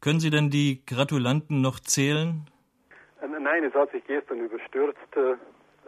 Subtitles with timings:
[0.00, 2.46] Können Sie denn die Gratulanten noch zählen?
[3.20, 5.32] Äh, nein, es hat sich gestern überstürzt, äh,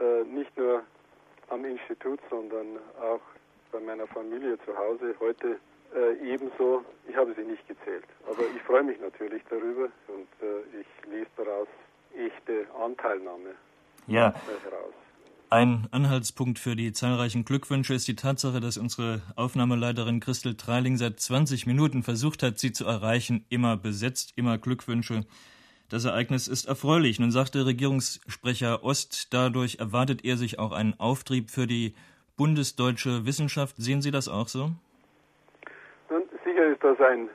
[0.03, 0.83] äh, nicht nur
[1.49, 3.21] am Institut, sondern auch
[3.73, 5.15] bei meiner Familie zu Hause.
[5.21, 5.59] Heute
[6.23, 6.85] ebenso.
[7.09, 8.05] Ich habe sie nicht gezählt.
[8.25, 10.29] Aber ich freue mich natürlich darüber und
[10.81, 11.67] ich lese daraus
[12.15, 13.57] echte Anteilnahme
[14.11, 14.35] ja.
[15.53, 21.19] Ein Anhaltspunkt für die zahlreichen Glückwünsche ist die Tatsache, dass unsere Aufnahmeleiterin Christel Treiling seit
[21.19, 23.45] 20 Minuten versucht hat, sie zu erreichen.
[23.49, 25.23] Immer besetzt, immer Glückwünsche.
[25.91, 27.19] Das Ereignis ist erfreulich.
[27.19, 31.95] Nun sagte Regierungssprecher Ost, dadurch erwartet er sich auch einen Auftrieb für die
[32.37, 33.75] bundesdeutsche Wissenschaft.
[33.77, 34.71] Sehen Sie das auch so?
[36.11, 37.29] Nun, sicher ist das ein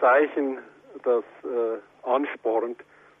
[0.00, 0.58] Zeichen,
[1.04, 2.78] das äh, anspornt.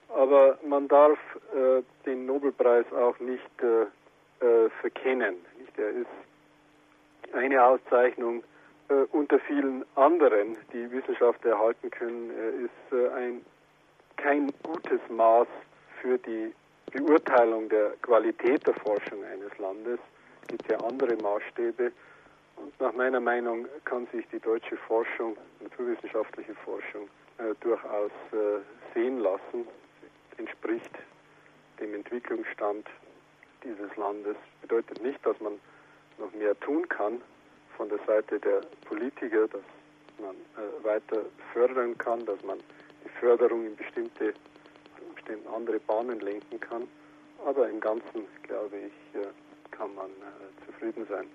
[0.08, 1.18] Aber man darf
[1.54, 3.86] äh, den Nobelpreis auch nicht äh,
[4.44, 5.36] äh, verkennen.
[5.76, 6.06] Er ist
[7.32, 8.44] eine Auszeichnung
[8.88, 12.30] äh, unter vielen anderen, die Wissenschaftler erhalten können.
[12.30, 13.44] Er ist äh, ein,
[14.16, 15.48] kein gutes Maß
[16.00, 16.54] für die
[16.92, 19.98] Beurteilung der Qualität der Forschung eines Landes.
[20.42, 21.90] Es gibt ja andere Maßstäbe.
[22.56, 28.60] Und nach meiner Meinung kann sich die deutsche Forschung, naturwissenschaftliche Forschung, äh, durchaus äh,
[28.94, 29.66] sehen lassen.
[30.36, 30.92] Sie entspricht
[31.80, 32.86] dem Entwicklungsstand
[33.64, 34.36] dieses Landes.
[34.62, 35.54] Bedeutet nicht, dass man
[36.18, 37.20] noch mehr tun kann
[37.76, 39.62] von der Seite der Politiker, dass
[40.20, 42.58] man äh, weiter fördern kann, dass man
[43.04, 44.34] die Förderung in bestimmte,
[45.14, 46.86] bestimmte andere Bahnen lenken kann.
[47.46, 49.26] Aber im Ganzen, glaube ich, äh,
[49.70, 51.26] kann man äh, zufrieden sein.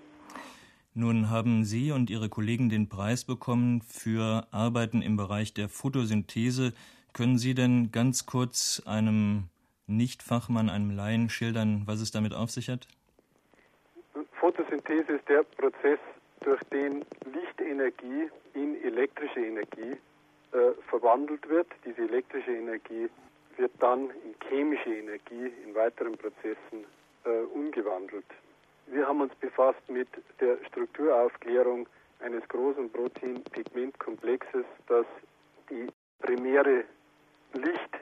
[0.92, 6.72] Nun haben Sie und Ihre Kollegen den Preis bekommen für Arbeiten im Bereich der Photosynthese.
[7.12, 9.44] Können Sie denn ganz kurz einem
[9.90, 12.86] nicht-Fachmann, einem Laien schildern, was es damit auf sich hat?
[14.32, 15.98] Photosynthese ist der Prozess,
[16.40, 19.96] durch den Lichtenergie in elektrische Energie
[20.52, 21.66] äh, verwandelt wird.
[21.84, 23.08] Diese elektrische Energie
[23.56, 26.86] wird dann in chemische Energie in weiteren Prozessen
[27.24, 28.24] äh, umgewandelt.
[28.86, 30.08] Wir haben uns befasst mit
[30.40, 31.86] der Strukturaufklärung
[32.20, 35.06] eines großen Protein-Pigment-Komplexes, das
[35.68, 35.86] die
[36.20, 36.84] primäre
[37.52, 38.00] Licht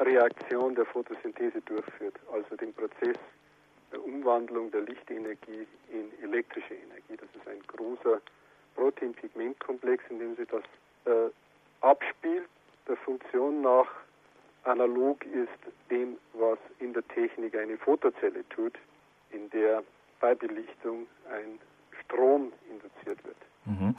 [0.00, 3.16] Reaktion der Photosynthese durchführt, also den Prozess
[3.92, 7.16] der Umwandlung der Lichtenergie in elektrische Energie.
[7.16, 8.20] Das ist ein großer
[8.74, 10.62] Protein-Pigment-Komplex, in dem sich das
[11.06, 11.30] äh,
[11.80, 12.48] abspielt,
[12.86, 13.86] der Funktion nach
[14.64, 15.48] analog ist
[15.90, 18.74] dem, was in der Technik eine Photozelle tut,
[19.30, 19.82] in der
[20.20, 21.58] bei Belichtung ein
[22.04, 23.36] Strom induziert wird.
[23.64, 23.94] Mhm.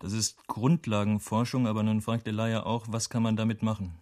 [0.00, 3.92] Das ist Grundlagenforschung, aber nun fragt der Laie auch, was kann man damit machen?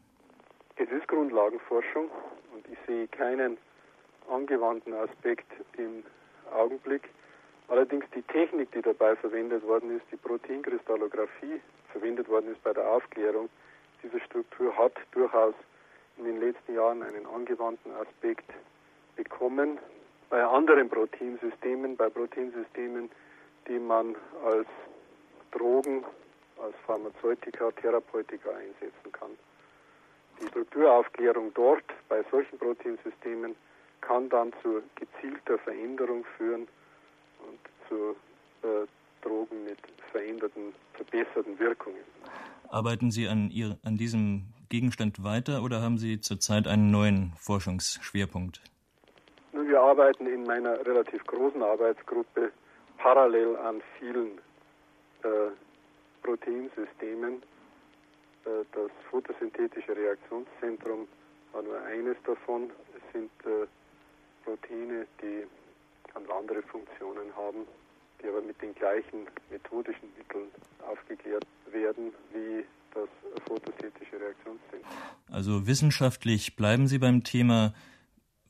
[1.30, 2.10] Grundlagenforschung
[2.52, 3.56] und ich sehe keinen
[4.28, 5.46] angewandten Aspekt
[5.76, 6.02] im
[6.52, 7.08] Augenblick.
[7.68, 11.60] Allerdings die Technik, die dabei verwendet worden ist, die Proteinkristallographie
[11.92, 13.48] verwendet worden ist bei der Aufklärung
[14.02, 15.54] dieser Struktur, hat durchaus
[16.18, 18.50] in den letzten Jahren einen angewandten Aspekt
[19.14, 19.78] bekommen.
[20.30, 23.08] Bei anderen Proteinsystemen, bei Proteinsystemen,
[23.68, 24.66] die man als
[25.52, 26.04] Drogen,
[26.60, 29.30] als Pharmazeutika, Therapeutika einsetzen kann.
[30.40, 33.54] Die Strukturaufklärung dort bei solchen Proteinsystemen
[34.00, 36.66] kann dann zu gezielter Veränderung führen
[37.46, 37.58] und
[37.88, 38.16] zu
[38.66, 38.86] äh,
[39.22, 39.78] Drogen mit
[40.10, 42.00] veränderten, verbesserten Wirkungen.
[42.68, 48.62] Arbeiten Sie an, ihr, an diesem Gegenstand weiter oder haben Sie zurzeit einen neuen Forschungsschwerpunkt?
[49.52, 52.52] Nun, wir arbeiten in meiner relativ großen Arbeitsgruppe
[52.98, 54.38] parallel an vielen
[55.22, 55.50] äh,
[56.22, 57.42] Proteinsystemen
[58.44, 61.06] das photosynthetische Reaktionszentrum
[61.52, 62.70] war nur eines davon.
[62.96, 63.66] Es sind äh,
[64.44, 65.46] Proteine, die
[66.12, 67.66] ganz andere Funktionen haben,
[68.22, 70.48] die aber mit den gleichen methodischen Mitteln
[70.86, 72.64] aufgeklärt werden wie
[72.94, 73.08] das
[73.46, 74.90] photosynthetische Reaktionszentrum.
[75.30, 77.72] Also wissenschaftlich bleiben Sie beim Thema.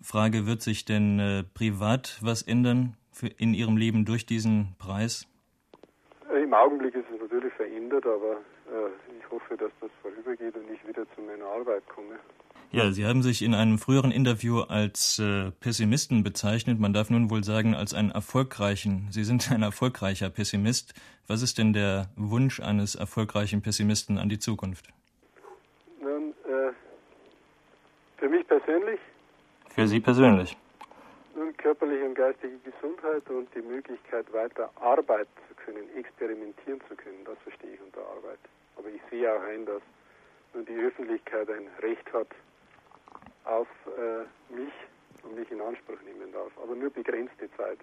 [0.03, 5.27] Frage, wird sich denn äh, privat was ändern für in Ihrem Leben durch diesen Preis?
[6.33, 8.60] Äh, Im Augenblick ist es natürlich verändert, aber äh,
[9.19, 12.19] ich hoffe, dass das vorübergeht und ich wieder zu meiner Arbeit komme.
[12.73, 16.79] Ja, Sie haben sich in einem früheren Interview als äh, Pessimisten bezeichnet.
[16.79, 19.09] Man darf nun wohl sagen, als einen erfolgreichen.
[19.11, 20.95] Sie sind ein erfolgreicher Pessimist.
[21.27, 24.89] Was ist denn der Wunsch eines erfolgreichen Pessimisten an die Zukunft?
[26.01, 26.73] Nun, äh,
[28.19, 29.01] für mich persönlich?
[29.69, 30.57] Für Sie persönlich?
[31.35, 37.25] Nun, körperliche und geistige Gesundheit und die Möglichkeit, weiter arbeiten zu können, experimentieren zu können.
[37.25, 38.40] Das verstehe ich unter Arbeit.
[39.11, 39.83] Sehe auch ein, dass
[40.55, 42.29] nur die Öffentlichkeit ein Recht hat
[43.45, 44.73] auf äh, mich
[45.23, 47.79] und mich in Anspruch nehmen darf, aber nur begrenzte Zeit.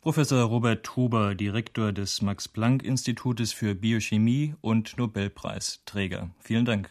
[0.00, 6.30] Professor Robert Huber, Direktor des Max-Planck-Institutes für Biochemie und Nobelpreisträger.
[6.40, 6.90] Vielen Dank.